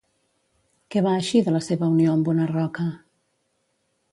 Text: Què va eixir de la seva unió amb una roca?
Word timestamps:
Què 0.95 1.03
va 1.09 1.13
eixir 1.17 1.41
de 1.49 1.53
la 1.57 1.61
seva 1.67 1.91
unió 1.97 2.15
amb 2.15 2.33
una 2.33 2.51
roca? 2.53 2.87